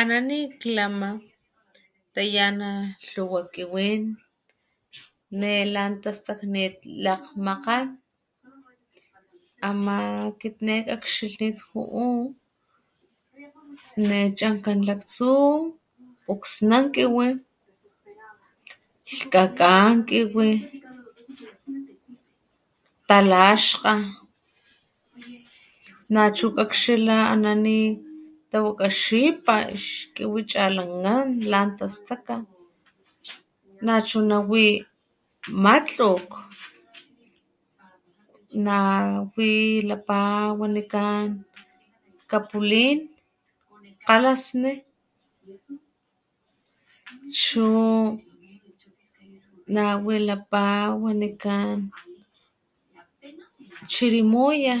Ana´ 0.00 0.16
niklama 0.28 1.10
tayana 2.14 2.70
tluwa 3.06 3.40
kiwin 3.54 4.02
nelan 5.40 5.92
tastaknit 6.02 6.74
lakgmakgan 7.04 7.86
ama´ 9.68 9.96
akit 10.28 10.56
ne 10.66 10.74
kakxilhnit 10.88 11.56
ju´u 11.68 12.06
nechankan 14.08 14.80
laktsu 14.88 15.30
puksnankiwi, 16.26 17.28
lhkakankiwi, 19.16 20.50
talaxkga, 23.08 23.94
nachu 26.14 26.46
kakxila 26.58 27.16
ana 27.32 27.52
nitawakga 27.64 28.88
xipa, 29.02 29.54
ixkiwi 29.76 30.40
chalankan 30.50 31.28
lan 31.52 31.68
tastaka, 31.78 32.36
nachuna 33.86 34.38
wi 34.50 34.64
matlukg, 35.64 36.28
nawilapa 38.64 40.20
wanikan 40.60 41.26
kapulin 42.30 42.98
kgalasni 44.04 44.72
chu 47.40 47.64
nawilapa 49.74 50.64
wanikan 51.04 51.78
chirimuya 53.92 54.76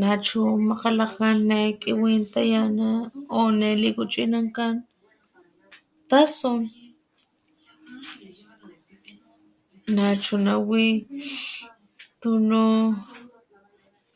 nachu 0.00 0.40
makgalakan 0.68 1.38
ne 1.48 1.60
kiwin 1.82 2.22
tayana 2.32 2.90
o 3.38 3.50
ne 3.58 3.70
likuchinankan 3.80 4.74
tasun 6.10 6.62
nachuna 9.96 10.52
wi 10.68 10.84
tunu 12.20 12.62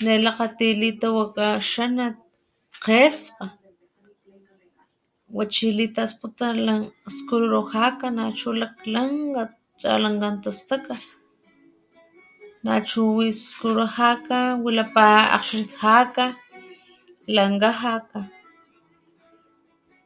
ne 0.05 0.13
lakati 0.25 0.69
litawaka 0.81 1.47
xanat 1.71 2.15
kgeskga 2.85 3.47
wachi 5.37 5.67
litasputla 5.79 6.75
skururujaka 7.17 8.07
chalankan 9.81 10.37
tastaka 10.45 10.95
nachu 12.65 13.01
wi 13.17 13.27
skururujaka 13.33 14.61
wilapa 14.61 15.09
akgxixitjaka, 15.37 16.25
lankgajaka, 17.35 18.21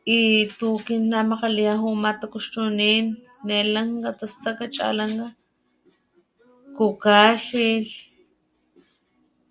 y 0.07 0.47
tu 0.59 0.69
akin 0.79 1.11
namakalaya 1.11 1.75
matakuxtunanin 2.05 3.19
ne 3.47 3.57
lanka 3.75 4.11
tastaka 4.21 4.65
chalanka 4.77 5.27
kukalhilh 6.77 7.89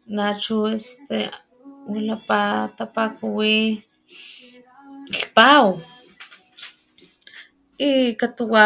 nachu 0.06 0.78
este 0.78 1.34
wilapa 1.92 2.40
tapakuwi 2.78 3.82
lhpaw 5.18 5.66
y 7.90 8.14
katuwa 8.20 8.66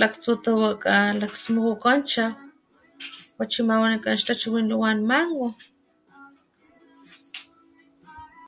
laktsu 0.00 0.32
tawaka 0.44 0.96
smukukanchaw 1.44 2.32
wachi 3.38 3.60
ama´ 3.60 3.84
tapakuwi 3.92 4.16
ix 4.16 4.20
tachiwin 4.28 4.66
luwan 4.72 4.98
mango. 5.10 5.48